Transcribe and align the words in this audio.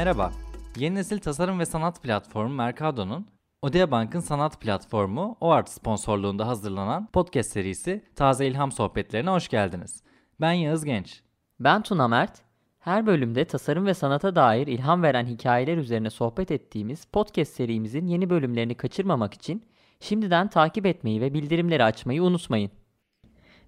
Merhaba, 0.00 0.32
yeni 0.76 0.94
nesil 0.94 1.18
tasarım 1.18 1.58
ve 1.58 1.66
sanat 1.66 2.02
platformu 2.02 2.54
Mercado'nun 2.54 3.26
Odea 3.62 3.90
Bank'ın 3.90 4.20
sanat 4.20 4.60
platformu 4.60 5.36
OART 5.40 5.68
sponsorluğunda 5.68 6.46
hazırlanan 6.46 7.08
podcast 7.12 7.52
serisi 7.52 8.04
Taze 8.16 8.46
İlham 8.46 8.72
Sohbetlerine 8.72 9.30
hoş 9.30 9.48
geldiniz. 9.48 10.02
Ben 10.40 10.52
Yağız 10.52 10.84
Genç. 10.84 11.20
Ben 11.60 11.82
Tuna 11.82 12.08
Mert. 12.08 12.40
Her 12.78 13.06
bölümde 13.06 13.44
tasarım 13.44 13.86
ve 13.86 13.94
sanata 13.94 14.36
dair 14.36 14.66
ilham 14.66 15.02
veren 15.02 15.26
hikayeler 15.26 15.76
üzerine 15.76 16.10
sohbet 16.10 16.50
ettiğimiz 16.50 17.04
podcast 17.04 17.52
serimizin 17.52 18.06
yeni 18.06 18.30
bölümlerini 18.30 18.74
kaçırmamak 18.74 19.34
için 19.34 19.62
şimdiden 20.00 20.48
takip 20.48 20.86
etmeyi 20.86 21.20
ve 21.20 21.34
bildirimleri 21.34 21.84
açmayı 21.84 22.22
unutmayın. 22.22 22.70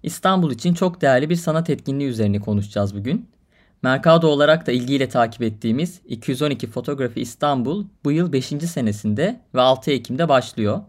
İstanbul 0.03 0.51
için 0.51 0.73
çok 0.73 1.01
değerli 1.01 1.29
bir 1.29 1.35
sanat 1.35 1.69
etkinliği 1.69 2.09
üzerine 2.09 2.39
konuşacağız 2.39 2.95
bugün. 2.97 3.29
Mercado 3.83 4.27
olarak 4.27 4.67
da 4.67 4.71
ilgiyle 4.71 5.09
takip 5.09 5.41
ettiğimiz 5.41 6.01
212 6.07 6.67
Fotografi 6.67 7.21
İstanbul 7.21 7.85
bu 8.03 8.11
yıl 8.11 8.33
5. 8.33 8.45
senesinde 8.45 9.41
ve 9.55 9.61
6 9.61 9.91
Ekim'de 9.91 10.29
başlıyor. 10.29 10.81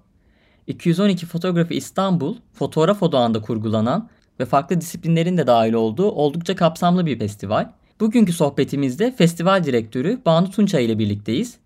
212 0.66 1.26
Fotografi 1.26 1.74
İstanbul, 1.74 2.36
fotoğraf 2.52 3.02
odağında 3.02 3.40
kurgulanan 3.40 4.08
ve 4.40 4.44
farklı 4.44 4.80
disiplinlerin 4.80 5.36
de 5.36 5.46
dahil 5.46 5.72
olduğu 5.72 6.10
oldukça 6.10 6.56
kapsamlı 6.56 7.06
bir 7.06 7.18
festival. 7.18 7.70
Bugünkü 8.00 8.32
sohbetimizde 8.32 9.12
festival 9.12 9.64
direktörü 9.64 10.20
Banu 10.26 10.50
Tunça 10.50 10.80
ile 10.80 10.98
birlikteyiz. 10.98 11.56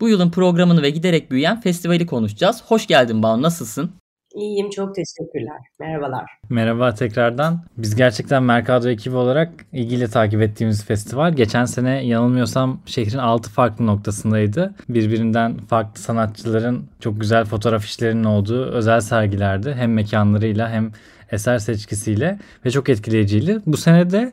Bu 0.00 0.08
yılın 0.08 0.30
programını 0.30 0.82
ve 0.82 0.90
giderek 0.90 1.30
büyüyen 1.30 1.60
festivali 1.60 2.06
konuşacağız. 2.06 2.62
Hoş 2.66 2.86
geldin 2.86 3.22
Banu, 3.22 3.42
nasılsın? 3.42 3.90
İyiyim, 4.38 4.70
çok 4.70 4.94
teşekkürler. 4.94 5.56
Merhabalar. 5.80 6.30
Merhaba 6.50 6.94
tekrardan. 6.94 7.60
Biz 7.76 7.94
gerçekten 7.94 8.42
Mercado 8.42 8.88
ekibi 8.88 9.16
olarak 9.16 9.50
ilgiyle 9.72 10.08
takip 10.08 10.42
ettiğimiz 10.42 10.84
festival. 10.84 11.32
Geçen 11.32 11.64
sene 11.64 12.06
yanılmıyorsam 12.06 12.80
şehrin 12.86 13.18
6 13.18 13.50
farklı 13.50 13.86
noktasındaydı. 13.86 14.74
Birbirinden 14.88 15.56
farklı 15.56 16.00
sanatçıların 16.00 16.84
çok 17.00 17.20
güzel 17.20 17.44
fotoğraf 17.44 17.84
işlerinin 17.84 18.24
olduğu 18.24 18.64
özel 18.64 19.00
sergilerdi. 19.00 19.74
Hem 19.74 19.92
mekanlarıyla 19.92 20.70
hem 20.70 20.92
eser 21.32 21.58
seçkisiyle 21.58 22.38
ve 22.64 22.70
çok 22.70 22.88
etkileyiciydi. 22.88 23.60
Bu 23.66 23.76
sene 23.76 24.10
de 24.10 24.32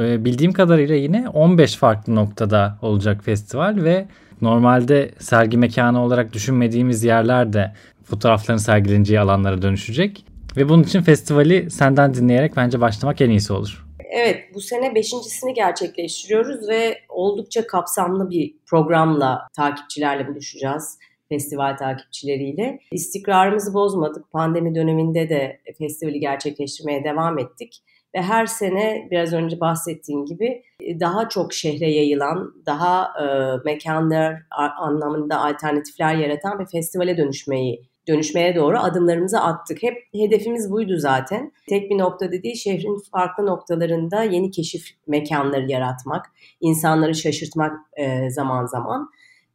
e, 0.00 0.24
bildiğim 0.24 0.52
kadarıyla 0.52 0.94
yine 0.94 1.28
15 1.28 1.76
farklı 1.76 2.14
noktada 2.14 2.78
olacak 2.82 3.24
festival 3.24 3.76
ve 3.76 4.06
normalde 4.42 5.10
sergi 5.18 5.58
mekanı 5.58 6.02
olarak 6.02 6.32
düşünmediğimiz 6.32 7.04
yerlerde 7.04 7.72
fotoğrafların 8.06 8.58
sergileneceği 8.58 9.20
alanlara 9.20 9.62
dönüşecek. 9.62 10.24
Ve 10.56 10.68
bunun 10.68 10.82
için 10.82 11.02
festivali 11.02 11.70
senden 11.70 12.14
dinleyerek 12.14 12.56
bence 12.56 12.80
başlamak 12.80 13.20
en 13.20 13.30
iyisi 13.30 13.52
olur. 13.52 13.86
Evet 14.10 14.44
bu 14.54 14.60
sene 14.60 14.94
beşincisini 14.94 15.54
gerçekleştiriyoruz 15.54 16.68
ve 16.68 16.98
oldukça 17.08 17.66
kapsamlı 17.66 18.30
bir 18.30 18.54
programla 18.66 19.48
takipçilerle 19.56 20.28
buluşacağız 20.28 20.98
festival 21.28 21.76
takipçileriyle. 21.76 22.78
İstikrarımızı 22.92 23.74
bozmadık. 23.74 24.32
Pandemi 24.32 24.74
döneminde 24.74 25.28
de 25.28 25.60
festivali 25.78 26.20
gerçekleştirmeye 26.20 27.04
devam 27.04 27.38
ettik. 27.38 27.82
Ve 28.14 28.22
her 28.22 28.46
sene 28.46 29.08
biraz 29.10 29.32
önce 29.32 29.60
bahsettiğim 29.60 30.26
gibi 30.26 30.62
daha 31.00 31.28
çok 31.28 31.52
şehre 31.52 31.90
yayılan, 31.90 32.54
daha 32.66 33.04
e, 33.04 33.26
mekanlar 33.64 34.42
anlamında 34.78 35.40
alternatifler 35.40 36.14
yaratan 36.14 36.58
bir 36.58 36.66
festivale 36.66 37.16
dönüşmeyi 37.16 37.88
dönüşmeye 38.08 38.54
doğru 38.56 38.78
adımlarımızı 38.78 39.40
attık. 39.40 39.82
Hep 39.82 39.94
hedefimiz 40.14 40.70
buydu 40.70 40.96
zaten. 40.96 41.52
Tek 41.68 41.90
bir 41.90 41.98
nokta 41.98 42.32
dediği 42.32 42.56
şehrin 42.56 43.02
farklı 43.12 43.46
noktalarında 43.46 44.22
yeni 44.22 44.50
keşif 44.50 44.86
mekanları 45.06 45.70
yaratmak, 45.70 46.26
insanları 46.60 47.14
şaşırtmak 47.14 47.72
e, 47.96 48.30
zaman 48.30 48.66
zaman. 48.66 49.10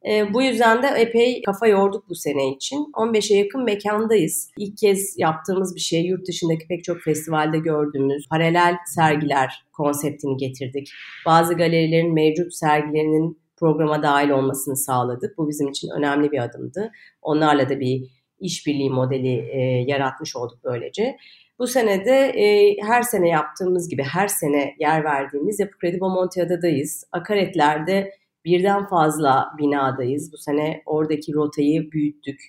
E, 0.09 0.33
bu 0.33 0.41
yüzden 0.41 0.83
de 0.83 0.87
epey 0.87 1.41
kafa 1.41 1.67
yorduk 1.67 2.09
bu 2.09 2.15
sene 2.15 2.49
için. 2.55 2.77
15'e 2.77 3.37
yakın 3.37 3.63
mekandayız. 3.63 4.51
İlk 4.57 4.77
kez 4.77 5.15
yaptığımız 5.17 5.75
bir 5.75 5.79
şey 5.79 6.05
yurt 6.05 6.27
dışındaki 6.27 6.67
pek 6.67 6.83
çok 6.83 7.01
festivalde 7.01 7.57
gördüğümüz 7.57 8.29
paralel 8.29 8.75
sergiler 8.95 9.65
konseptini 9.73 10.37
getirdik. 10.37 10.91
Bazı 11.25 11.53
galerilerin 11.53 12.13
mevcut 12.13 12.53
sergilerinin 12.53 13.41
programa 13.57 14.03
dahil 14.03 14.29
olmasını 14.29 14.77
sağladık. 14.77 15.37
Bu 15.37 15.49
bizim 15.49 15.69
için 15.69 15.89
önemli 15.97 16.31
bir 16.31 16.43
adımdı. 16.43 16.91
Onlarla 17.21 17.69
da 17.69 17.79
bir 17.79 18.20
işbirliği 18.41 18.89
modeli 18.89 19.49
e, 19.51 19.59
yaratmış 19.87 20.35
olduk 20.35 20.59
böylece. 20.63 21.17
Bu 21.59 21.67
sene 21.67 22.05
de 22.05 22.17
e, 22.17 22.75
her 22.81 23.01
sene 23.01 23.29
yaptığımız 23.29 23.89
gibi 23.89 24.03
her 24.03 24.27
sene 24.27 24.75
yer 24.79 25.03
verdiğimiz 25.03 25.59
Yapı 25.59 25.77
Kredi 25.77 25.99
Bomontiada'dayız. 25.99 27.03
Akaretler'de 27.11 28.11
birden 28.45 28.87
fazla 28.87 29.51
binadayız. 29.57 30.33
Bu 30.33 30.37
sene 30.37 30.81
oradaki 30.85 31.33
rotayı 31.33 31.91
büyüttük, 31.91 32.41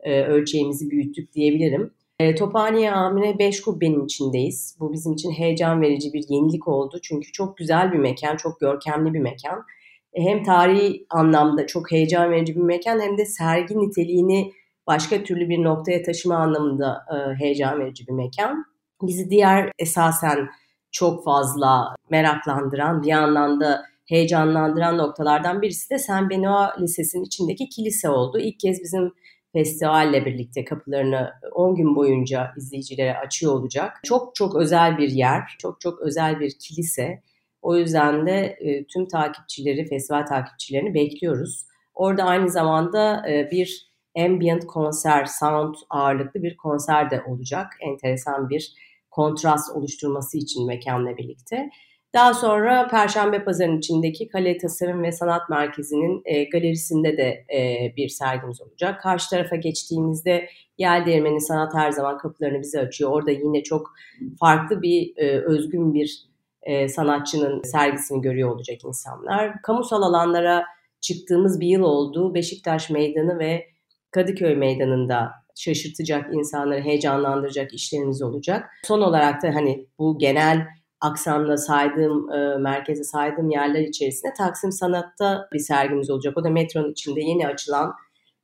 e, 0.00 0.22
ölçeğimizi 0.22 0.90
büyüttük 0.90 1.32
diyebilirim. 1.32 1.90
E, 2.20 2.34
Tophaniye 2.34 2.90
Amine 2.92 3.38
5 3.38 3.60
kubbenin 3.60 4.04
içindeyiz. 4.04 4.76
Bu 4.80 4.92
bizim 4.92 5.12
için 5.12 5.30
heyecan 5.30 5.82
verici 5.82 6.12
bir 6.12 6.24
yenilik 6.28 6.68
oldu. 6.68 6.98
Çünkü 7.02 7.32
çok 7.32 7.56
güzel 7.56 7.92
bir 7.92 7.98
mekan, 7.98 8.36
çok 8.36 8.60
görkemli 8.60 9.14
bir 9.14 9.20
mekan. 9.20 9.64
E, 10.12 10.22
hem 10.22 10.42
tarihi 10.42 11.06
anlamda 11.10 11.66
çok 11.66 11.92
heyecan 11.92 12.30
verici 12.30 12.56
bir 12.56 12.60
mekan 12.60 13.00
hem 13.00 13.18
de 13.18 13.26
sergi 13.26 13.78
niteliğini 13.78 14.52
başka 14.88 15.24
türlü 15.24 15.48
bir 15.48 15.64
noktaya 15.64 16.02
taşıma 16.02 16.36
anlamında 16.36 17.04
e, 17.14 17.34
heyecan 17.44 17.80
verici 17.80 18.06
bir 18.06 18.12
mekan. 18.12 18.64
Bizi 19.02 19.30
diğer 19.30 19.72
esasen 19.78 20.48
çok 20.90 21.24
fazla 21.24 21.94
meraklandıran, 22.10 23.02
bir 23.02 23.08
yandan 23.08 23.60
da 23.60 23.82
heyecanlandıran 24.06 24.98
noktalardan 24.98 25.62
birisi 25.62 25.90
de 25.90 25.98
Saint 25.98 26.30
Benoît 26.30 26.80
Lisesi'nin 26.80 27.24
içindeki 27.24 27.68
kilise 27.68 28.08
oldu. 28.08 28.38
İlk 28.38 28.60
kez 28.60 28.82
bizim 28.82 29.12
festivalle 29.52 30.26
birlikte 30.26 30.64
kapılarını 30.64 31.30
10 31.52 31.74
gün 31.74 31.96
boyunca 31.96 32.52
izleyicilere 32.56 33.18
açıyor 33.18 33.52
olacak. 33.52 34.00
Çok 34.04 34.34
çok 34.34 34.56
özel 34.56 34.98
bir 34.98 35.08
yer, 35.08 35.42
çok 35.58 35.80
çok 35.80 36.00
özel 36.00 36.40
bir 36.40 36.52
kilise. 36.58 37.22
O 37.62 37.76
yüzden 37.76 38.26
de 38.26 38.56
e, 38.60 38.86
tüm 38.86 39.08
takipçileri, 39.08 39.88
festival 39.88 40.26
takipçilerini 40.26 40.94
bekliyoruz. 40.94 41.66
Orada 41.94 42.24
aynı 42.24 42.50
zamanda 42.50 43.30
e, 43.30 43.50
bir 43.50 43.87
ambient 44.18 44.66
konser, 44.66 45.24
sound 45.24 45.74
ağırlıklı 45.90 46.42
bir 46.42 46.56
konser 46.56 47.10
de 47.10 47.22
olacak. 47.28 47.66
Enteresan 47.80 48.48
bir 48.50 48.72
kontrast 49.10 49.76
oluşturması 49.76 50.38
için 50.38 50.66
mekanla 50.66 51.16
birlikte. 51.16 51.70
Daha 52.14 52.34
sonra 52.34 52.88
Perşembe 52.88 53.44
Pazarı'nın 53.44 53.78
içindeki 53.78 54.28
Kale 54.28 54.58
Tasarım 54.58 55.02
ve 55.02 55.12
Sanat 55.12 55.48
Merkezi'nin 55.50 56.22
e, 56.24 56.44
galerisinde 56.44 57.16
de 57.16 57.44
e, 57.54 57.92
bir 57.96 58.08
sergimiz 58.08 58.62
olacak. 58.62 59.00
Karşı 59.00 59.30
tarafa 59.30 59.56
geçtiğimizde 59.56 60.48
Yel 60.78 61.06
Değirmeni 61.06 61.40
Sanat 61.40 61.74
her 61.74 61.90
zaman 61.90 62.18
kapılarını 62.18 62.60
bize 62.60 62.80
açıyor. 62.80 63.10
Orada 63.10 63.30
yine 63.30 63.62
çok 63.62 63.92
farklı 64.40 64.82
bir, 64.82 65.12
e, 65.16 65.40
özgün 65.40 65.94
bir 65.94 66.28
e, 66.62 66.88
sanatçının 66.88 67.62
sergisini 67.62 68.22
görüyor 68.22 68.50
olacak 68.50 68.84
insanlar. 68.84 69.62
Kamusal 69.62 70.02
alanlara 70.02 70.64
çıktığımız 71.00 71.60
bir 71.60 71.66
yıl 71.66 71.82
oldu. 71.82 72.34
Beşiktaş 72.34 72.90
Meydanı 72.90 73.38
ve 73.38 73.66
Kadıköy 74.10 74.54
Meydanı'nda 74.54 75.30
şaşırtacak 75.56 76.34
insanları 76.34 76.80
heyecanlandıracak 76.80 77.74
işlerimiz 77.74 78.22
olacak. 78.22 78.70
Son 78.84 79.00
olarak 79.00 79.42
da 79.42 79.54
hani 79.54 79.86
bu 79.98 80.18
genel 80.18 80.66
aksamda 81.00 81.56
saydığım, 81.56 82.32
e, 82.32 82.58
merkeze 82.58 83.04
saydığım 83.04 83.50
yerler 83.50 83.80
içerisinde 83.80 84.32
Taksim 84.38 84.72
Sanat'ta 84.72 85.48
bir 85.52 85.58
sergimiz 85.58 86.10
olacak. 86.10 86.36
O 86.36 86.44
da 86.44 86.50
metronun 86.50 86.92
içinde 86.92 87.20
yeni 87.20 87.46
açılan 87.46 87.92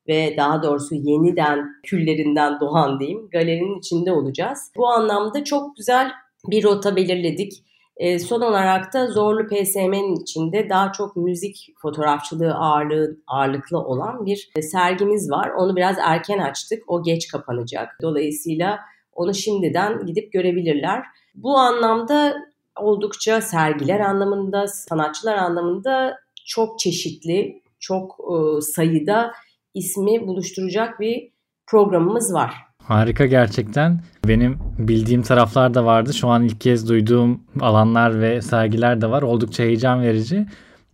ve 0.08 0.34
daha 0.36 0.62
doğrusu 0.62 0.94
yeniden 0.94 1.66
küllerinden 1.82 2.60
doğan 2.60 3.00
diyeyim 3.00 3.28
galerinin 3.32 3.78
içinde 3.78 4.12
olacağız. 4.12 4.72
Bu 4.76 4.88
anlamda 4.88 5.44
çok 5.44 5.76
güzel 5.76 6.10
bir 6.50 6.64
rota 6.64 6.96
belirledik. 6.96 7.52
E, 7.96 8.18
son 8.18 8.40
olarak 8.40 8.94
da 8.94 9.06
Zorlu 9.06 9.46
PSM'nin 9.46 10.22
içinde 10.22 10.68
daha 10.68 10.92
çok 10.92 11.16
müzik 11.16 11.74
fotoğrafçılığı 11.78 12.54
ağırlığı, 12.54 13.16
ağırlıklı 13.26 13.78
olan 13.78 14.26
bir 14.26 14.50
e, 14.56 14.62
sergimiz 14.62 15.30
var. 15.30 15.50
Onu 15.50 15.76
biraz 15.76 15.96
erken 16.00 16.38
açtık. 16.38 16.82
O 16.86 17.02
geç 17.02 17.28
kapanacak. 17.28 17.98
Dolayısıyla 18.02 18.80
onu 19.12 19.34
şimdiden 19.34 20.06
gidip 20.06 20.32
görebilirler. 20.32 21.04
Bu 21.34 21.58
anlamda 21.58 22.36
oldukça 22.78 23.40
sergiler 23.40 24.00
anlamında, 24.00 24.66
sanatçılar 24.66 25.36
anlamında 25.36 26.18
çok 26.46 26.78
çeşitli, 26.78 27.62
çok 27.80 28.18
e, 28.20 28.60
sayıda 28.60 29.32
ismi 29.74 30.26
buluşturacak 30.26 31.00
bir 31.00 31.30
programımız 31.66 32.34
var. 32.34 32.54
Harika 32.84 33.26
gerçekten. 33.26 34.00
Benim 34.28 34.58
bildiğim 34.78 35.22
taraflar 35.22 35.74
da 35.74 35.84
vardı. 35.84 36.14
Şu 36.14 36.28
an 36.28 36.42
ilk 36.42 36.60
kez 36.60 36.88
duyduğum 36.88 37.40
alanlar 37.60 38.20
ve 38.20 38.42
sergiler 38.42 39.00
de 39.00 39.10
var. 39.10 39.22
Oldukça 39.22 39.62
heyecan 39.62 40.02
verici. 40.02 40.46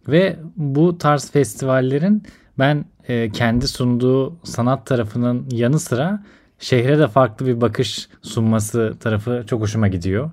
Ve 0.08 0.36
bu 0.56 0.98
tarz 0.98 1.30
festivallerin 1.30 2.22
ben 2.58 2.84
e, 3.08 3.30
kendi 3.30 3.68
sunduğu 3.68 4.36
sanat 4.44 4.86
tarafının 4.86 5.46
yanı 5.50 5.80
sıra 5.80 6.22
şehre 6.58 6.98
de 6.98 7.08
farklı 7.08 7.46
bir 7.46 7.60
bakış 7.60 8.08
sunması 8.22 8.94
tarafı 9.00 9.44
çok 9.46 9.60
hoşuma 9.60 9.88
gidiyor. 9.88 10.30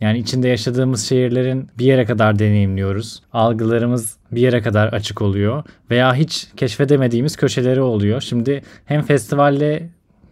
Yani 0.00 0.18
içinde 0.18 0.48
yaşadığımız 0.48 1.08
şehirlerin 1.08 1.68
bir 1.78 1.84
yere 1.84 2.04
kadar 2.04 2.38
deneyimliyoruz. 2.38 3.22
Algılarımız 3.32 4.16
bir 4.32 4.40
yere 4.40 4.62
kadar 4.62 4.88
açık 4.88 5.22
oluyor 5.22 5.64
veya 5.90 6.14
hiç 6.14 6.48
keşfedemediğimiz 6.56 7.36
köşeleri 7.36 7.80
oluyor. 7.80 8.20
Şimdi 8.20 8.62
hem 8.84 9.02
festivalle 9.02 9.88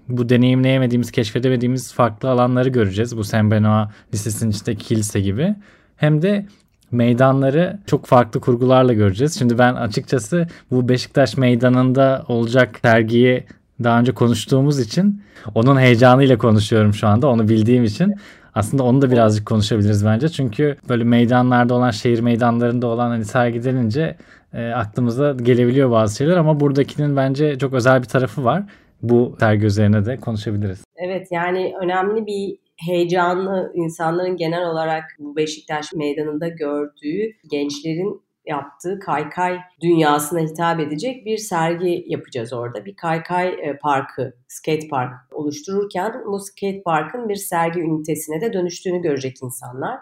bu 0.09 0.29
deneyimleyemediğimiz, 0.29 1.11
keşfedemediğimiz 1.11 1.93
farklı 1.93 2.31
alanları 2.31 2.69
göreceğiz. 2.69 3.17
Bu 3.17 3.25
Saint 3.25 3.53
Benoît 3.53 3.89
Lisesi'nin 4.15 4.51
içindeki 4.51 4.85
kilise 4.85 5.21
gibi. 5.21 5.55
Hem 5.97 6.23
de 6.23 6.47
meydanları 6.91 7.79
çok 7.87 8.07
farklı 8.07 8.41
kurgularla 8.41 8.93
göreceğiz. 8.93 9.39
Şimdi 9.39 9.59
ben 9.59 9.75
açıkçası 9.75 10.47
bu 10.71 10.89
Beşiktaş 10.89 11.37
meydanında 11.37 12.25
olacak 12.29 12.79
sergiyi 12.83 13.45
daha 13.83 14.01
önce 14.01 14.13
konuştuğumuz 14.13 14.81
için 14.81 15.23
onun 15.55 15.81
heyecanıyla 15.81 16.39
konuşuyorum 16.39 16.95
şu 16.95 17.09
anda. 17.09 17.27
Onu 17.27 17.49
bildiğim 17.49 17.85
için. 17.85 18.15
Aslında 18.55 18.83
onu 18.83 19.03
da 19.03 19.11
birazcık 19.11 19.47
konuşabiliriz 19.47 20.05
bence. 20.05 20.29
Çünkü 20.29 20.77
böyle 20.89 21.05
meydanlarda 21.05 21.75
olan, 21.75 21.91
şehir 21.91 22.21
meydanlarında 22.21 22.87
olan 22.87 23.09
hani 23.09 23.25
sergi 23.25 23.65
denince 23.65 24.17
e, 24.53 24.69
aklımıza 24.69 25.33
gelebiliyor 25.33 25.91
bazı 25.91 26.17
şeyler 26.17 26.37
ama 26.37 26.61
buradakinin 26.61 27.17
bence 27.17 27.59
çok 27.59 27.73
özel 27.73 28.03
bir 28.03 28.09
tarafı 28.09 28.45
var. 28.45 28.63
Bu 29.03 29.37
sergi 29.41 29.67
üzerine 29.67 30.07
de 30.07 30.17
konuşabiliriz. 30.17 30.85
Evet 30.97 31.29
yani 31.31 31.75
önemli 31.81 32.27
bir 32.27 32.59
heyecanlı 32.77 33.73
insanların 33.75 34.37
genel 34.37 34.67
olarak 34.67 35.05
bu 35.19 35.37
Beşiktaş 35.37 35.93
meydanında 35.93 36.49
gördüğü 36.49 37.33
gençlerin 37.51 38.25
yaptığı 38.47 38.99
kaykay 38.99 39.59
dünyasına 39.81 40.41
hitap 40.41 40.81
edecek 40.81 41.27
bir 41.27 41.39
sergi 41.39 42.05
yapacağız 42.07 42.53
orada. 42.53 42.85
Bir 42.85 42.97
kaykay 42.97 43.49
e, 43.49 43.79
parkı, 43.83 44.35
skate 44.49 44.89
park 44.89 45.13
oluştururken 45.33 46.23
bu 46.27 46.41
skate 46.41 46.83
parkın 46.83 47.29
bir 47.29 47.37
sergi 47.37 47.81
ünitesine 47.81 48.41
de 48.41 48.53
dönüştüğünü 48.53 49.03
görecek 49.03 49.37
insanlar. 49.43 49.99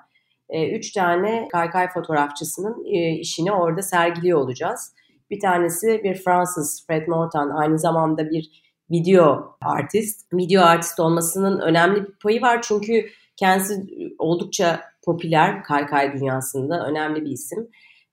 E, 0.49 0.77
üç 0.77 0.93
tane 0.93 1.49
kaykay 1.53 1.89
fotoğrafçısının 1.89 2.85
e, 2.85 3.11
işini 3.11 3.53
orada 3.53 3.83
sergiliyor 3.83 4.39
olacağız. 4.39 4.95
Bir 5.31 5.41
tanesi 5.41 6.01
bir 6.05 6.15
Fransız 6.15 6.85
Fred 6.87 7.09
Mortan, 7.09 7.51
aynı 7.51 7.79
zamanda 7.79 8.31
bir 8.31 8.62
video 8.93 9.57
artist. 9.61 10.33
Video 10.33 10.63
artist 10.63 11.01
olmasının 11.01 11.61
önemli 11.61 12.05
bir 12.05 12.13
payı 12.23 12.43
var 12.43 12.63
çünkü 12.63 13.07
kendisi 13.37 13.83
oldukça 14.19 14.81
popüler 15.05 15.63
kaykay 15.63 16.13
dünyasında 16.13 16.87
önemli 16.87 17.25
bir 17.25 17.31
isim. 17.31 17.69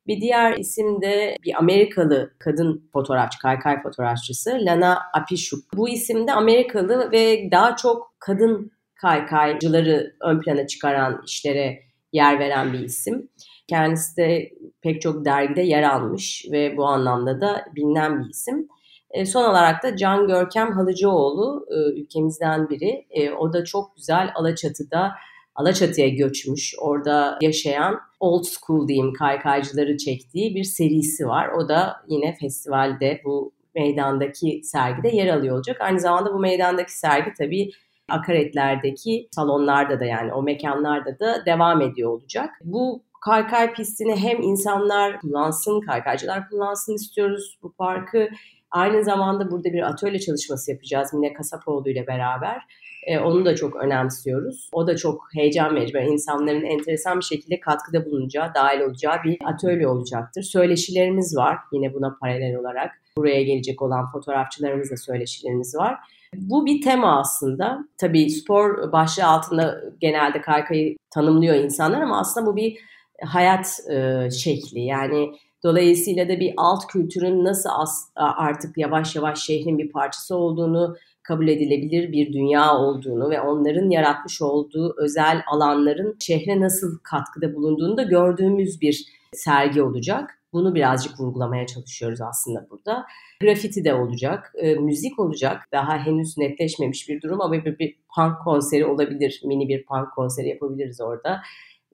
Bir 0.07 0.21
diğer 0.21 0.57
isim 0.57 1.01
de 1.01 1.37
bir 1.43 1.59
Amerikalı 1.59 2.33
kadın 2.39 2.89
fotoğrafçı, 2.93 3.39
kaykay 3.39 3.81
fotoğrafçısı 3.81 4.57
Lana 4.61 4.99
Apishuk. 5.13 5.77
Bu 5.77 5.89
isim 5.89 6.27
de 6.27 6.33
Amerikalı 6.33 7.11
ve 7.11 7.51
daha 7.51 7.75
çok 7.75 8.13
kadın 8.19 8.71
kaykaycıları 8.95 10.15
ön 10.21 10.39
plana 10.41 10.67
çıkaran 10.67 11.21
işlere 11.25 11.79
yer 12.13 12.39
veren 12.39 12.73
bir 12.73 12.79
isim. 12.79 13.29
Kendisi 13.67 14.17
de 14.17 14.51
pek 14.81 15.01
çok 15.01 15.25
dergide 15.25 15.61
yer 15.61 15.83
almış 15.83 16.45
ve 16.51 16.77
bu 16.77 16.85
anlamda 16.85 17.41
da 17.41 17.65
bilinen 17.75 18.23
bir 18.23 18.29
isim. 18.29 18.67
E, 19.11 19.25
son 19.25 19.43
olarak 19.43 19.83
da 19.83 19.97
Can 19.97 20.27
Görkem 20.27 20.71
Halıcıoğlu 20.71 21.65
e, 21.71 21.99
ülkemizden 22.01 22.69
biri. 22.69 23.05
E, 23.09 23.31
o 23.31 23.53
da 23.53 23.63
çok 23.63 23.95
güzel 23.95 24.31
Alaçatı'da 24.35 25.11
Alaçatı'ya 25.55 26.09
göçmüş. 26.09 26.75
Orada 26.81 27.37
yaşayan 27.41 27.99
old 28.19 28.43
school 28.43 28.87
diyeyim 28.87 29.13
kaykaycıları 29.13 29.97
çektiği 29.97 30.55
bir 30.55 30.63
serisi 30.63 31.27
var. 31.27 31.49
O 31.49 31.69
da 31.69 31.95
yine 32.07 32.35
festivalde 32.35 33.21
bu 33.25 33.51
meydandaki 33.75 34.61
sergide 34.63 35.09
yer 35.09 35.37
alıyor 35.37 35.55
olacak. 35.55 35.77
Aynı 35.81 35.99
zamanda 35.99 36.33
bu 36.33 36.39
meydandaki 36.39 36.97
sergi 36.97 37.33
tabii 37.37 37.71
akaretlerdeki 38.09 39.27
salonlarda 39.31 39.99
da 39.99 40.05
yani 40.05 40.33
o 40.33 40.43
mekanlarda 40.43 41.19
da 41.19 41.45
devam 41.45 41.81
ediyor 41.81 42.11
olacak. 42.11 42.49
Bu 42.63 43.03
kaykay 43.25 43.73
pistini 43.73 44.15
hem 44.15 44.41
insanlar 44.41 45.19
kullansın, 45.19 45.81
kaykaycılar 45.81 46.49
kullansın 46.49 46.93
istiyoruz 46.93 47.59
bu 47.63 47.73
parkı. 47.73 48.29
Aynı 48.71 49.03
zamanda 49.03 49.51
burada 49.51 49.73
bir 49.73 49.89
atölye 49.89 50.19
çalışması 50.19 50.71
yapacağız 50.71 51.13
Mine 51.13 51.33
Kasapoğlu 51.33 51.89
ile 51.89 52.07
beraber. 52.07 52.61
E, 53.07 53.19
onu 53.19 53.45
da 53.45 53.55
çok 53.55 53.75
önemsiyoruz. 53.75 54.69
O 54.73 54.87
da 54.87 54.97
çok 54.97 55.27
heyecan 55.35 55.75
verici. 55.75 55.93
Böyle 55.93 56.07
insanların 56.07 56.63
enteresan 56.63 57.19
bir 57.19 57.25
şekilde 57.25 57.59
katkıda 57.59 58.05
bulunacağı, 58.05 58.53
dahil 58.55 58.81
olacağı 58.81 59.23
bir 59.23 59.37
atölye 59.45 59.87
olacaktır. 59.87 60.43
Söyleşilerimiz 60.43 61.37
var 61.37 61.57
yine 61.71 61.93
buna 61.93 62.17
paralel 62.21 62.55
olarak. 62.55 62.91
Buraya 63.17 63.43
gelecek 63.43 63.81
olan 63.81 64.11
fotoğrafçılarımızla 64.11 64.97
söyleşilerimiz 64.97 65.75
var. 65.75 65.97
Bu 66.35 66.65
bir 66.65 66.81
tema 66.81 67.19
aslında. 67.19 67.79
Tabii 67.97 68.29
spor 68.29 68.91
başlığı 68.91 69.25
altında 69.25 69.81
genelde 69.99 70.41
kaykayı 70.41 70.97
tanımlıyor 71.11 71.55
insanlar 71.55 72.01
ama 72.01 72.19
aslında 72.19 72.45
bu 72.45 72.55
bir 72.55 72.77
hayat 73.25 73.79
e, 73.89 74.29
şekli. 74.31 74.79
Yani 74.79 75.31
dolayısıyla 75.63 76.29
da 76.29 76.39
bir 76.39 76.53
alt 76.57 76.87
kültürün 76.87 77.43
nasıl 77.43 77.69
as, 77.73 78.09
artık 78.15 78.77
yavaş 78.77 79.15
yavaş 79.15 79.39
şehrin 79.39 79.77
bir 79.77 79.91
parçası 79.91 80.35
olduğunu, 80.35 80.95
kabul 81.23 81.47
edilebilir 81.47 82.11
bir 82.11 82.33
dünya 82.33 82.75
olduğunu 82.77 83.29
ve 83.29 83.41
onların 83.41 83.89
yaratmış 83.89 84.41
olduğu 84.41 84.95
özel 84.97 85.41
alanların 85.51 86.15
şehre 86.19 86.59
nasıl 86.59 86.99
katkıda 87.03 87.55
bulunduğunu 87.55 87.97
da 87.97 88.03
gördüğümüz 88.03 88.81
bir 88.81 89.05
sergi 89.33 89.81
olacak. 89.81 90.35
Bunu 90.53 90.75
birazcık 90.75 91.19
vurgulamaya 91.19 91.67
çalışıyoruz 91.67 92.21
aslında 92.21 92.67
burada. 92.69 93.05
Grafiti 93.41 93.83
de 93.83 93.93
olacak, 93.93 94.53
e, 94.55 94.75
müzik 94.75 95.19
olacak. 95.19 95.67
Daha 95.71 95.97
henüz 95.97 96.37
netleşmemiş 96.37 97.09
bir 97.09 97.21
durum 97.21 97.41
ama 97.41 97.53
bir, 97.53 97.79
bir 97.79 97.95
punk 98.15 98.39
konseri 98.43 98.85
olabilir. 98.85 99.41
Mini 99.45 99.69
bir 99.69 99.85
punk 99.85 100.11
konseri 100.15 100.47
yapabiliriz 100.47 101.01
orada 101.01 101.41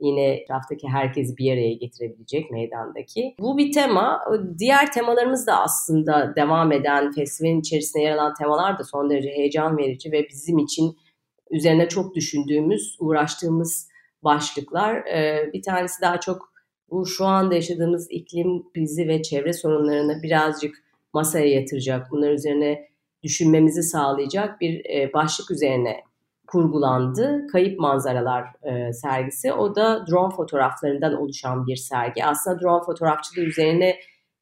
yine 0.02 0.28
etraftaki 0.28 0.88
herkes 0.88 1.38
bir 1.38 1.52
araya 1.52 1.74
getirebilecek 1.74 2.52
meydandaki. 2.52 3.36
Bu 3.40 3.58
bir 3.58 3.72
tema. 3.72 4.22
Diğer 4.60 4.92
temalarımız 4.92 5.48
da 5.48 5.62
aslında 5.62 6.34
devam 6.36 6.72
eden 6.72 7.12
festivalin 7.12 7.60
içerisinde 7.60 8.04
yer 8.04 8.12
alan 8.12 8.34
temalar 8.34 8.80
da 8.80 8.84
son 8.84 9.10
derece 9.10 9.30
heyecan 9.30 9.78
verici 9.78 10.12
ve 10.12 10.28
bizim 10.30 10.58
için 10.58 10.98
üzerine 11.52 11.88
çok 11.88 12.16
düşündüğümüz, 12.16 12.98
uğraştığımız 13.00 13.90
başlıklar. 14.24 14.96
Ee, 14.96 15.50
bir 15.54 15.62
tanesi 15.62 16.02
daha 16.02 16.20
çok 16.20 16.54
bu 16.90 17.06
şu 17.06 17.26
anda 17.26 17.56
yaşadığımız 17.56 18.08
iklim 18.12 18.64
krizi 18.74 19.08
ve 19.08 19.22
çevre 19.22 19.54
sorunlarını 19.54 20.24
birazcık 20.24 20.76
masaya 21.14 21.48
yatıracak, 21.48 22.08
bunlar 22.12 22.32
üzerine 22.32 22.88
düşünmemizi 23.24 23.84
sağlayacak 23.84 24.62
bir 24.62 24.86
e, 24.86 25.14
başlık 25.14 25.52
üzerine 25.52 26.04
kurgulandı. 26.48 27.48
Kayıp 27.52 27.80
Manzaralar 27.80 28.46
e, 28.64 28.94
sergisi. 28.94 29.54
O 29.54 29.76
da 29.76 30.06
drone 30.08 30.36
fotoğraflarından 30.36 31.14
oluşan 31.14 31.68
bir 31.68 31.76
sergi. 31.76 32.26
Aslında 32.26 32.62
drone 32.62 32.84
fotoğrafçılığı 32.84 33.46
üzerine 33.46 33.96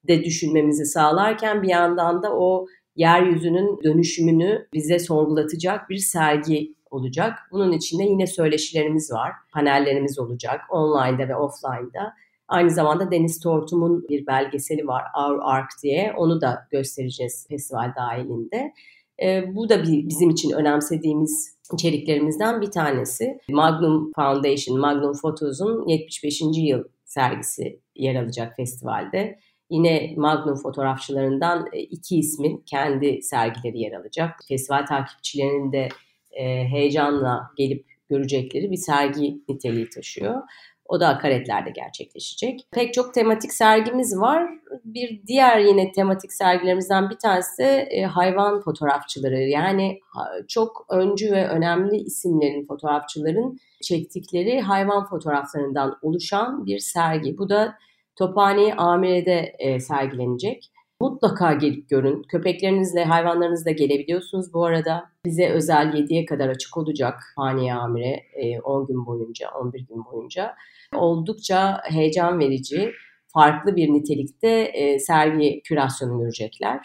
de 0.08 0.24
düşünmemizi 0.24 0.86
sağlarken 0.86 1.64
bir 1.64 1.70
yandan 1.70 2.24
da 2.24 2.38
o 2.38 2.68
yeryüzünün 2.96 3.80
dönüşümünü 3.84 4.68
bize 4.74 5.00
sorgulatacak 5.00 5.90
bir 5.90 5.98
sergi 5.98 6.74
olacak. 6.92 7.40
Bunun 7.52 7.72
içinde 7.72 8.04
yine 8.04 8.28
söyleşilerimiz 8.28 9.12
var, 9.12 9.32
panellerimiz 9.54 10.20
olacak 10.20 10.62
online'da 10.70 11.28
ve 11.28 11.36
offline'da. 11.36 12.14
Aynı 12.48 12.70
zamanda 12.70 13.12
Deniz 13.12 13.40
Tortum'un 13.40 14.06
bir 14.10 14.28
belgeseli 14.28 14.88
var 14.88 15.04
Our 15.18 15.40
Ark 15.42 15.70
diye. 15.84 16.14
Onu 16.18 16.42
da 16.42 16.68
göstereceğiz 16.72 17.48
festival 17.50 17.94
dahilinde. 17.96 18.74
E, 19.22 19.56
bu 19.56 19.70
da 19.70 19.84
bir, 19.84 20.10
bizim 20.10 20.30
için 20.30 20.52
önemsediğimiz 20.52 21.58
içeriklerimizden 21.74 22.62
bir 22.62 22.72
tanesi. 22.72 23.38
Magnum 23.50 24.12
Foundation, 24.16 24.80
Magnum 24.80 25.14
Photos'un 25.22 25.88
75. 25.88 26.42
yıl 26.58 26.84
sergisi 27.06 27.80
yer 27.96 28.16
alacak 28.16 28.56
festivalde. 28.56 29.40
Yine 29.70 30.14
Magnum 30.18 30.56
fotoğrafçılarından 30.56 31.68
e, 31.74 31.80
iki 31.80 32.18
ismin 32.18 32.64
kendi 32.66 33.22
sergileri 33.22 33.80
yer 33.80 33.92
alacak. 33.92 34.40
Festival 34.48 34.86
takipçilerinin 34.86 35.72
de 35.72 35.90
e, 36.32 36.68
heyecanla 36.68 37.42
gelip 37.58 37.86
görecekleri 38.10 38.72
bir 38.72 38.78
sergi 38.78 39.44
niteliği 39.50 39.90
taşıyor. 39.90 40.42
O 40.86 41.00
da 41.00 41.08
akaretlerde 41.08 41.70
gerçekleşecek. 41.70 42.68
Pek 42.72 42.94
çok 42.94 43.14
tematik 43.14 43.54
sergimiz 43.54 44.20
var. 44.20 44.50
Bir 44.86 45.22
diğer 45.28 45.60
yine 45.60 45.92
tematik 45.92 46.34
sergilerimizden 46.34 47.10
bir 47.10 47.18
tanesi 47.18 47.64
e, 47.64 48.04
hayvan 48.04 48.62
fotoğrafçıları. 48.62 49.40
Yani 49.40 50.00
çok 50.48 50.86
öncü 50.90 51.32
ve 51.32 51.48
önemli 51.48 51.98
isimlerin, 51.98 52.66
fotoğrafçıların 52.66 53.58
çektikleri 53.84 54.62
hayvan 54.62 55.06
fotoğraflarından 55.06 55.98
oluşan 56.02 56.66
bir 56.66 56.80
sergi. 56.80 57.38
Bu 57.38 57.50
da 57.50 57.76
Tophane 58.16 58.74
Amire'de 58.74 59.56
e, 59.60 59.80
sergilenecek. 59.80 60.73
Mutlaka 61.04 61.54
gelip 61.54 61.90
görün. 61.90 62.24
Köpeklerinizle, 62.24 63.06
hayvanlarınızla 63.06 63.72
gelebiliyorsunuz 63.72 64.54
bu 64.54 64.66
arada. 64.66 65.04
Bize 65.26 65.50
özel 65.50 65.94
7'ye 65.94 66.26
kadar 66.26 66.50
açık 66.50 66.78
olacak 66.78 67.34
Haniye 67.36 67.74
Amire 67.74 68.24
10 68.64 68.88
gün 68.88 69.06
boyunca, 69.06 69.50
11 69.50 69.80
gün 69.80 70.06
boyunca. 70.06 70.56
Oldukça 70.96 71.82
heyecan 71.84 72.40
verici, 72.40 72.92
farklı 73.28 73.76
bir 73.76 73.94
nitelikte 73.94 74.50
e, 74.50 75.00
sergi 75.00 75.62
kürasyonu 75.64 76.20
görecekler. 76.20 76.80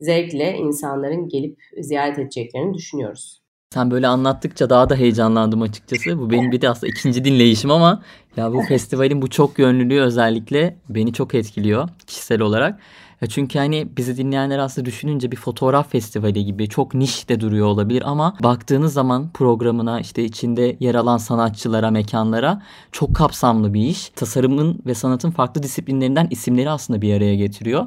Zevkle 0.00 0.56
insanların 0.56 1.28
gelip 1.28 1.58
ziyaret 1.80 2.18
edeceklerini 2.18 2.74
düşünüyoruz. 2.74 3.42
Sen 3.74 3.90
böyle 3.90 4.06
anlattıkça 4.06 4.70
daha 4.70 4.88
da 4.88 4.96
heyecanlandım 4.96 5.62
açıkçası. 5.62 6.18
Bu 6.18 6.30
benim 6.30 6.52
bir 6.52 6.60
de 6.60 6.68
aslında 6.68 6.90
ikinci 6.90 7.24
dinleyişim 7.24 7.70
ama 7.70 8.02
ya 8.36 8.52
bu 8.52 8.62
festivalin 8.62 9.22
bu 9.22 9.30
çok 9.30 9.58
yönlülüğü 9.58 10.00
özellikle 10.00 10.76
beni 10.88 11.12
çok 11.12 11.34
etkiliyor 11.34 11.88
kişisel 12.06 12.40
olarak. 12.40 12.80
Ya 13.22 13.28
çünkü 13.28 13.58
hani 13.58 13.88
bizi 13.96 14.16
dinleyenler 14.16 14.58
aslında 14.58 14.84
düşününce 14.84 15.32
bir 15.32 15.36
fotoğraf 15.36 15.90
festivali 15.90 16.44
gibi 16.44 16.68
çok 16.68 16.94
niş 16.94 17.28
de 17.28 17.40
duruyor 17.40 17.66
olabilir 17.66 18.02
ama 18.06 18.36
baktığınız 18.42 18.92
zaman 18.92 19.30
programına 19.34 20.00
işte 20.00 20.24
içinde 20.24 20.76
yer 20.80 20.94
alan 20.94 21.18
sanatçılara, 21.18 21.90
mekanlara 21.90 22.62
çok 22.92 23.16
kapsamlı 23.16 23.74
bir 23.74 23.80
iş. 23.80 24.08
Tasarımın 24.08 24.78
ve 24.86 24.94
sanatın 24.94 25.30
farklı 25.30 25.62
disiplinlerinden 25.62 26.26
isimleri 26.30 26.70
aslında 26.70 27.02
bir 27.02 27.14
araya 27.14 27.34
getiriyor. 27.36 27.86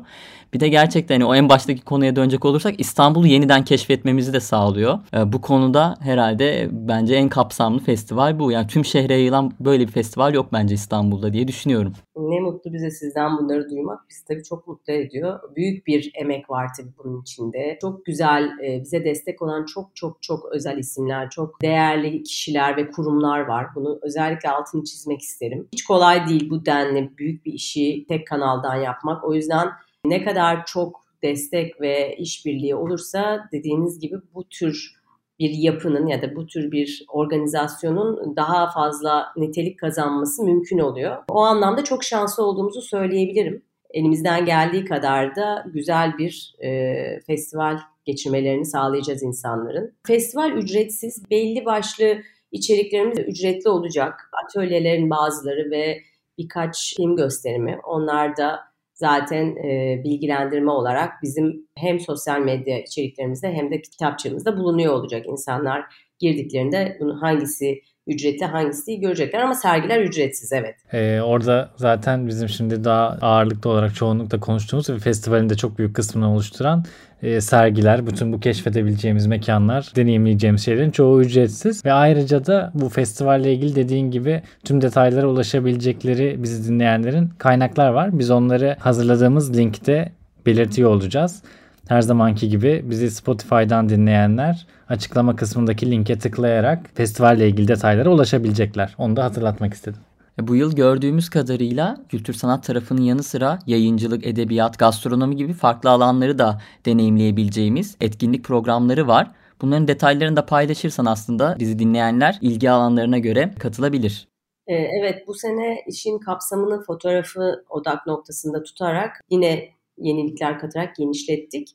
Bir 0.55 0.59
de 0.59 0.67
gerçekten 0.67 1.15
hani 1.15 1.25
o 1.25 1.35
en 1.35 1.49
baştaki 1.49 1.81
konuya 1.81 2.15
dönecek 2.15 2.45
olursak 2.45 2.79
İstanbul'u 2.79 3.27
yeniden 3.27 3.63
keşfetmemizi 3.63 4.33
de 4.33 4.39
sağlıyor. 4.39 4.99
E, 5.13 5.33
bu 5.33 5.41
konuda 5.41 5.95
herhalde 5.99 6.67
bence 6.71 7.15
en 7.15 7.29
kapsamlı 7.29 7.79
festival 7.79 8.39
bu. 8.39 8.51
Yani 8.51 8.67
tüm 8.67 8.85
şehre 8.85 9.13
yayılan 9.13 9.51
böyle 9.59 9.87
bir 9.87 9.91
festival 9.91 10.33
yok 10.33 10.47
bence 10.53 10.75
İstanbul'da 10.75 11.33
diye 11.33 11.47
düşünüyorum. 11.47 11.93
Ne 12.17 12.39
mutlu 12.39 12.73
bize 12.73 12.91
sizden 12.91 13.37
bunları 13.37 13.69
duymak. 13.69 13.99
Bizi 14.09 14.25
tabii 14.25 14.43
çok 14.43 14.67
mutlu 14.67 14.93
ediyor. 14.93 15.39
Büyük 15.55 15.87
bir 15.87 16.11
emek 16.21 16.49
var 16.49 16.67
tabii 16.77 16.91
bunun 17.03 17.21
içinde. 17.21 17.77
Çok 17.81 18.05
güzel, 18.05 18.49
e, 18.63 18.81
bize 18.81 19.05
destek 19.05 19.41
olan 19.41 19.65
çok 19.65 19.95
çok 19.95 20.21
çok 20.21 20.45
özel 20.51 20.77
isimler, 20.77 21.29
çok 21.29 21.61
değerli 21.61 22.23
kişiler 22.23 22.77
ve 22.77 22.91
kurumlar 22.91 23.39
var. 23.39 23.67
Bunu 23.75 23.99
özellikle 24.01 24.49
altını 24.49 24.83
çizmek 24.83 25.21
isterim. 25.21 25.67
Hiç 25.73 25.83
kolay 25.83 26.27
değil 26.27 26.49
bu 26.49 26.65
denli 26.65 27.17
büyük 27.17 27.45
bir 27.45 27.53
işi 27.53 28.05
tek 28.07 28.27
kanaldan 28.27 28.75
yapmak. 28.75 29.23
O 29.23 29.33
yüzden 29.33 29.67
ne 30.09 30.23
kadar 30.23 30.65
çok 30.65 31.05
destek 31.23 31.81
ve 31.81 32.15
işbirliği 32.17 32.75
olursa 32.75 33.49
dediğiniz 33.51 33.99
gibi 33.99 34.15
bu 34.33 34.43
tür 34.49 34.95
bir 35.39 35.49
yapının 35.49 36.07
ya 36.07 36.21
da 36.21 36.35
bu 36.35 36.47
tür 36.47 36.71
bir 36.71 37.05
organizasyonun 37.07 38.35
daha 38.35 38.71
fazla 38.71 39.25
nitelik 39.37 39.79
kazanması 39.79 40.43
mümkün 40.43 40.79
oluyor. 40.79 41.23
O 41.29 41.39
anlamda 41.39 41.83
çok 41.83 42.03
şanslı 42.03 42.43
olduğumuzu 42.43 42.81
söyleyebilirim. 42.81 43.61
Elimizden 43.89 44.45
geldiği 44.45 44.85
kadar 44.85 45.35
da 45.35 45.65
güzel 45.73 46.17
bir 46.17 46.55
e, 46.59 47.19
festival 47.27 47.79
geçirmelerini 48.05 48.65
sağlayacağız 48.65 49.23
insanların. 49.23 49.93
Festival 50.07 50.51
ücretsiz, 50.51 51.29
belli 51.31 51.65
başlı 51.65 52.17
içeriklerimiz 52.51 53.19
ücretli 53.19 53.69
olacak. 53.69 54.29
Atölyelerin 54.45 55.09
bazıları 55.09 55.71
ve 55.71 56.01
birkaç 56.37 56.95
film 56.97 57.15
gösterimi. 57.15 57.79
Onlar 57.83 58.37
da 58.37 58.59
zaten 58.95 59.55
e, 59.55 60.01
bilgilendirme 60.03 60.71
olarak 60.71 61.13
bizim 61.23 61.67
hem 61.75 61.99
sosyal 61.99 62.39
medya 62.39 62.79
içeriklerimizde 62.79 63.53
hem 63.53 63.71
de 63.71 63.81
kitapçığımızda 63.81 64.57
bulunuyor 64.57 64.93
olacak. 64.93 65.25
İnsanlar 65.27 65.85
girdiklerinde 66.19 66.97
bunu 66.99 67.21
hangisi 67.21 67.81
ücretli 68.07 68.45
hangisi 68.45 68.99
görecekler 68.99 69.39
ama 69.39 69.53
sergiler 69.53 70.01
ücretsiz 70.01 70.53
evet. 70.53 70.75
Ee, 70.93 71.21
orada 71.21 71.69
zaten 71.75 72.27
bizim 72.27 72.49
şimdi 72.49 72.83
daha 72.83 73.17
ağırlıklı 73.21 73.69
olarak 73.69 73.95
çoğunlukla 73.95 74.39
konuştuğumuz 74.39 74.89
ve 74.89 74.99
festivalin 74.99 75.49
de 75.49 75.55
çok 75.55 75.77
büyük 75.77 75.95
kısmını 75.95 76.33
oluşturan 76.33 76.85
e, 77.23 77.41
sergiler, 77.41 78.07
bütün 78.07 78.33
bu 78.33 78.39
keşfedebileceğimiz 78.39 79.27
mekanlar, 79.27 79.91
deneyimleyeceğimiz 79.95 80.65
şeylerin 80.65 80.91
çoğu 80.91 81.21
ücretsiz 81.21 81.85
ve 81.85 81.93
ayrıca 81.93 82.45
da 82.45 82.71
bu 82.73 82.89
festivalle 82.89 83.53
ilgili 83.53 83.75
dediğin 83.75 84.11
gibi 84.11 84.41
tüm 84.63 84.81
detaylara 84.81 85.27
ulaşabilecekleri 85.27 86.43
bizi 86.43 86.69
dinleyenlerin 86.69 87.29
kaynaklar 87.37 87.89
var. 87.89 88.19
Biz 88.19 88.31
onları 88.31 88.75
hazırladığımız 88.79 89.57
linkte 89.57 90.11
belirtiyor 90.45 90.89
olacağız. 90.89 91.43
Her 91.87 92.01
zamanki 92.01 92.49
gibi 92.49 92.81
bizi 92.85 93.11
Spotify'dan 93.11 93.89
dinleyenler 93.89 94.67
açıklama 94.89 95.35
kısmındaki 95.35 95.91
linke 95.91 96.19
tıklayarak 96.19 96.89
festivalle 96.93 97.49
ilgili 97.49 97.67
detaylara 97.67 98.09
ulaşabilecekler. 98.09 98.95
Onu 98.97 99.15
da 99.15 99.23
hatırlatmak 99.23 99.73
istedim. 99.73 99.99
E, 100.39 100.47
bu 100.47 100.55
yıl 100.55 100.75
gördüğümüz 100.75 101.29
kadarıyla 101.29 101.97
kültür 102.09 102.33
sanat 102.33 102.63
tarafının 102.63 103.01
yanı 103.01 103.23
sıra 103.23 103.59
yayıncılık, 103.67 104.27
edebiyat, 104.27 104.79
gastronomi 104.79 105.35
gibi 105.35 105.53
farklı 105.53 105.89
alanları 105.89 106.37
da 106.37 106.61
deneyimleyebileceğimiz 106.85 107.97
etkinlik 108.01 108.43
programları 108.43 109.07
var. 109.07 109.31
Bunların 109.61 109.87
detaylarını 109.87 110.35
da 110.35 110.45
paylaşırsan 110.45 111.05
aslında 111.05 111.55
bizi 111.59 111.79
dinleyenler 111.79 112.37
ilgi 112.41 112.71
alanlarına 112.71 113.17
göre 113.17 113.53
katılabilir. 113.59 114.27
E, 114.67 114.73
evet 114.73 115.27
bu 115.27 115.33
sene 115.33 115.77
işin 115.87 116.19
kapsamını 116.19 116.83
fotoğrafı 116.83 117.65
odak 117.69 118.07
noktasında 118.07 118.63
tutarak 118.63 119.21
yine 119.29 119.69
yenilikler 119.97 120.59
katarak 120.59 120.95
genişlettik. 120.95 121.69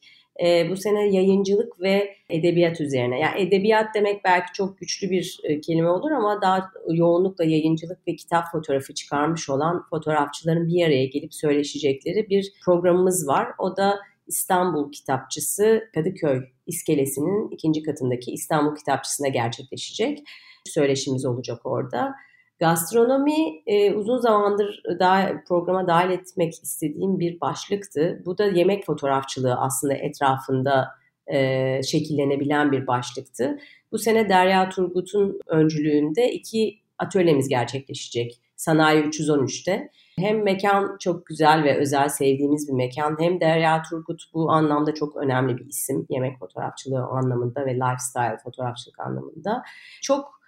E, 0.45 0.71
bu 0.71 0.77
sene 0.77 1.09
yayıncılık 1.09 1.81
ve 1.81 2.15
edebiyat 2.31 2.81
üzerine. 2.81 3.21
Yani 3.21 3.41
edebiyat 3.41 3.95
demek 3.95 4.25
belki 4.25 4.53
çok 4.53 4.79
güçlü 4.79 5.11
bir 5.11 5.41
e, 5.45 5.61
kelime 5.61 5.89
olur 5.89 6.11
ama 6.11 6.43
daha 6.43 6.71
yoğunlukla 6.89 7.45
yayıncılık 7.45 8.09
ve 8.09 8.17
kitap 8.17 8.45
fotoğrafı 8.53 8.95
çıkarmış 8.95 9.51
olan 9.51 9.85
fotoğrafçıların 9.91 10.69
bir 10.69 10.87
araya 10.87 11.07
gelip 11.07 11.35
söyleşecekleri 11.35 12.29
bir 12.31 12.53
programımız 12.65 13.29
var. 13.29 13.49
O 13.59 13.77
da 13.77 13.99
İstanbul 14.27 14.93
Kitapçısı 14.93 15.91
Kadıköy 15.95 16.41
iskelesinin 16.67 17.51
ikinci 17.51 17.83
katındaki 17.83 18.31
İstanbul 18.31 18.77
Kitapçısı'na 18.77 19.29
gerçekleşecek. 19.29 20.19
Söyleşimiz 20.65 21.25
olacak 21.25 21.61
orada. 21.65 22.15
Gastronomi 22.61 23.63
e, 23.67 23.95
uzun 23.95 24.19
zamandır 24.19 24.83
daha 24.99 25.45
programa 25.49 25.87
dahil 25.87 26.11
etmek 26.11 26.55
istediğim 26.63 27.19
bir 27.19 27.41
başlıktı. 27.41 28.23
Bu 28.25 28.39
da 28.39 28.45
yemek 28.45 28.87
fotoğrafçılığı 28.87 29.55
aslında 29.55 29.95
etrafında 29.95 30.89
e, 31.27 31.83
şekillenebilen 31.83 32.73
bir 32.73 32.87
başlıktı. 32.87 33.59
Bu 33.93 33.99
sene 33.99 34.29
Derya 34.29 34.69
Turgut'un 34.69 35.41
öncülüğünde 35.47 36.33
iki 36.33 36.79
atölyemiz 36.99 37.49
gerçekleşecek. 37.49 38.41
Sanayi 38.57 39.03
313'te. 39.03 39.91
Hem 40.19 40.43
mekan 40.43 40.97
çok 41.01 41.27
güzel 41.27 41.65
ve 41.65 41.77
özel 41.77 42.09
sevdiğimiz 42.09 42.69
bir 42.69 42.73
mekan 42.73 43.17
hem 43.21 43.41
Derya 43.41 43.83
Turgut 43.83 44.23
bu 44.35 44.51
anlamda 44.51 44.95
çok 44.95 45.17
önemli 45.17 45.59
bir 45.59 45.67
isim. 45.67 46.07
Yemek 46.09 46.39
fotoğrafçılığı 46.39 47.03
anlamında 47.03 47.67
ve 47.67 47.75
lifestyle 47.75 48.37
fotoğrafçılık 48.45 49.01
anlamında. 49.01 49.63
Çok 50.03 50.40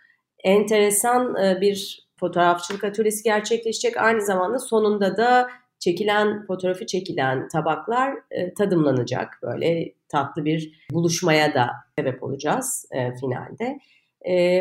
enteresan 0.43 1.37
e, 1.37 1.61
bir 1.61 2.09
fotoğrafçılık 2.17 2.85
atölyesi 2.85 3.23
gerçekleşecek. 3.23 3.97
Aynı 3.97 4.21
zamanda 4.21 4.59
sonunda 4.59 5.17
da 5.17 5.51
çekilen 5.79 6.47
fotoğrafı 6.47 6.87
çekilen 6.87 7.49
tabaklar 7.49 8.15
e, 8.31 8.55
tadımlanacak. 8.55 9.39
Böyle 9.43 9.93
tatlı 10.09 10.45
bir 10.45 10.87
buluşmaya 10.93 11.55
da 11.55 11.71
sebep 11.99 12.23
olacağız 12.23 12.87
e, 12.91 13.17
finalde. 13.17 13.79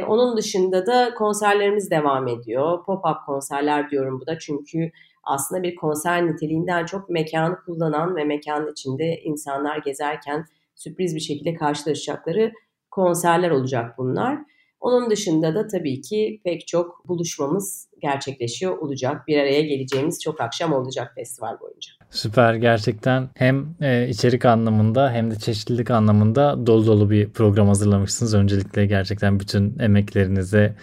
Onun 0.08 0.38
dışında 0.38 0.86
da 0.86 1.14
konserlerimiz 1.14 1.92
devam 1.92 2.28
ediyor. 2.28 2.84
Pop-up 2.86 3.26
konserler 3.26 3.90
diyorum 3.90 4.22
bu 4.22 4.28
da 4.28 4.40
çünkü 4.40 4.92
aslında 5.24 5.64
bir 5.64 5.76
konser 5.76 6.28
niteliğinden 6.28 6.86
çok 6.86 7.10
mekanı 7.10 7.58
kullanan 7.66 8.16
ve 8.16 8.24
mekanın 8.24 8.72
içinde 8.72 9.22
insanlar 9.24 9.78
gezerken 9.78 10.46
sürpriz 10.76 11.16
bir 11.16 11.20
şekilde 11.20 11.54
karşılaşacakları 11.54 12.52
konserler 12.92 13.52
olacak 13.52 13.98
bunlar. 13.98 14.40
Onun 14.82 15.10
dışında 15.10 15.56
da 15.56 15.68
tabii 15.68 16.02
ki 16.02 16.42
pek 16.44 16.68
çok 16.68 17.08
buluşmamız 17.08 17.88
gerçekleşiyor 18.02 18.78
olacak. 18.78 19.28
Bir 19.28 19.38
araya 19.38 19.62
geleceğimiz 19.62 20.22
çok 20.22 20.42
akşam 20.42 20.74
olacak 20.74 21.12
festival 21.16 21.60
boyunca. 21.60 21.92
Süper 22.10 22.54
gerçekten 22.54 23.30
hem 23.36 23.76
e, 23.82 24.10
içerik 24.10 24.46
anlamında 24.46 25.12
hem 25.12 25.32
de 25.32 25.36
çeşitlilik 25.36 25.92
anlamında 25.92 26.68
dolu 26.68 26.86
dolu 26.86 27.10
bir 27.10 27.30
program 27.30 27.68
hazırlamışsınız. 27.68 28.34
Öncelikle 28.34 28.86
gerçekten 28.86 29.40
bütün 29.40 29.80
emeklerinize 29.80 30.76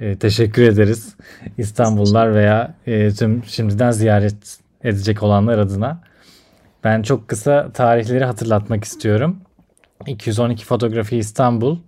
e, 0.00 0.16
teşekkür 0.18 0.62
ederiz. 0.62 1.16
İstanbullular 1.58 2.34
veya 2.34 2.74
e, 2.86 3.10
tüm 3.10 3.44
şimdiden 3.44 3.90
ziyaret 3.90 4.58
edecek 4.84 5.22
olanlar 5.22 5.58
adına. 5.58 6.00
Ben 6.84 7.02
çok 7.02 7.28
kısa 7.28 7.72
tarihleri 7.72 8.24
hatırlatmak 8.24 8.84
istiyorum. 8.84 9.40
212 10.06 10.64
Fotoğrafi 10.64 11.16
İstanbul 11.16 11.78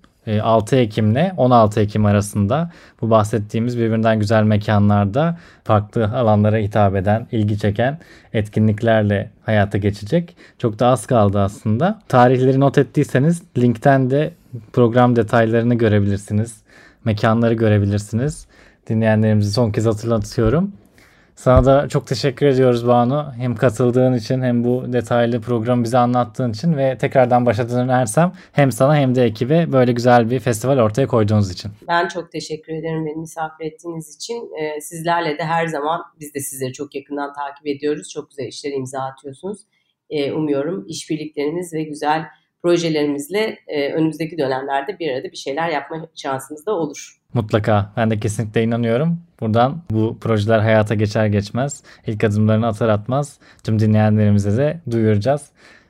6 0.42 0.76
ee, 0.76 0.80
Ekim 0.80 1.10
ile 1.12 1.32
16 1.36 1.80
Ekim 1.80 2.06
arasında 2.06 2.70
bu 3.00 3.10
bahsettiğimiz 3.10 3.78
birbirinden 3.78 4.18
güzel 4.18 4.42
mekanlarda 4.42 5.38
farklı 5.64 6.04
alanlara 6.04 6.56
hitap 6.56 6.96
eden, 6.96 7.26
ilgi 7.32 7.58
çeken 7.58 7.98
etkinliklerle 8.32 9.30
hayata 9.42 9.78
geçecek. 9.78 10.36
Çok 10.58 10.78
da 10.78 10.86
az 10.86 11.06
kaldı 11.06 11.40
aslında. 11.40 11.98
Tarihleri 12.08 12.60
not 12.60 12.78
ettiyseniz 12.78 13.42
linkten 13.58 14.10
de 14.10 14.32
program 14.72 15.16
detaylarını 15.16 15.74
görebilirsiniz. 15.74 16.56
Mekanları 17.04 17.54
görebilirsiniz. 17.54 18.46
Dinleyenlerimizi 18.88 19.52
son 19.52 19.70
kez 19.70 19.86
hatırlatıyorum. 19.86 20.72
Sana 21.40 21.64
da 21.64 21.88
çok 21.88 22.06
teşekkür 22.06 22.46
ediyoruz 22.46 22.86
Banu. 22.86 23.32
Hem 23.36 23.56
katıldığın 23.56 24.14
için 24.14 24.42
hem 24.42 24.64
bu 24.64 24.92
detaylı 24.92 25.40
programı 25.40 25.84
bize 25.84 25.98
anlattığın 25.98 26.52
için 26.52 26.76
ve 26.76 26.98
tekrardan 26.98 27.46
başa 27.46 27.68
dönersem 27.70 28.32
hem 28.52 28.72
sana 28.72 28.96
hem 28.96 29.14
de 29.14 29.24
ekibe 29.24 29.72
böyle 29.72 29.92
güzel 29.92 30.30
bir 30.30 30.40
festival 30.40 30.78
ortaya 30.78 31.06
koyduğunuz 31.06 31.50
için. 31.50 31.70
Ben 31.88 32.08
çok 32.08 32.32
teşekkür 32.32 32.72
ederim 32.72 33.06
beni 33.06 33.16
misafir 33.16 33.64
ettiğiniz 33.64 34.16
için. 34.16 34.50
Ee, 34.60 34.80
sizlerle 34.80 35.38
de 35.38 35.44
her 35.44 35.66
zaman 35.66 36.02
biz 36.20 36.34
de 36.34 36.40
sizleri 36.40 36.72
çok 36.72 36.94
yakından 36.94 37.32
takip 37.32 37.66
ediyoruz. 37.66 38.10
Çok 38.10 38.30
güzel 38.30 38.46
işler 38.46 38.72
imza 38.72 39.00
atıyorsunuz. 39.00 39.60
Ee, 40.10 40.32
umuyorum 40.32 40.84
işbirliklerimiz 40.88 41.72
ve 41.72 41.82
güzel 41.82 42.24
projelerimizle 42.62 43.58
e, 43.66 43.92
önümüzdeki 43.92 44.38
dönemlerde 44.38 44.98
bir 44.98 45.12
arada 45.12 45.32
bir 45.32 45.36
şeyler 45.36 45.68
yapma 45.68 46.08
şansımız 46.14 46.66
da 46.66 46.72
olur. 46.72 47.19
Mutlaka. 47.34 47.92
Ben 47.96 48.10
de 48.10 48.20
kesinlikle 48.20 48.62
inanıyorum. 48.62 49.18
Buradan 49.40 49.82
bu 49.90 50.18
projeler 50.20 50.58
hayata 50.58 50.94
geçer 50.94 51.26
geçmez 51.26 51.82
ilk 52.06 52.24
adımlarını 52.24 52.66
atar 52.66 52.88
atmaz 52.88 53.38
tüm 53.64 53.78
dinleyenlerimize 53.78 54.56
de 54.56 54.80
duyuracağız. 54.90 55.42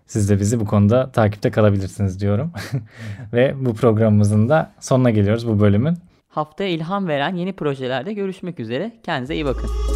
Siz 0.07 0.31
de 0.31 0.41
bizi 0.41 0.61
bu 0.61 0.65
konuda 0.65 1.11
takipte 1.11 1.51
kalabilirsiniz 1.51 2.21
diyorum. 2.21 2.53
Ve 3.33 3.55
bu 3.61 3.75
programımızın 3.75 4.49
da 4.49 4.71
sonuna 4.81 5.11
geliyoruz 5.11 5.49
bu 5.49 5.61
bölümün. 5.61 5.99
Haftaya 6.29 6.71
ilham 6.71 7.09
veren 7.09 7.35
yeni 7.37 7.53
projelerde 7.53 8.13
görüşmek 8.13 8.61
üzere. 8.61 8.93
Kendinize 9.03 9.35
iyi 9.35 9.45
bakın. 9.45 9.90